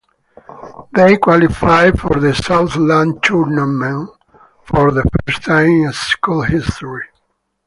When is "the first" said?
4.89-5.43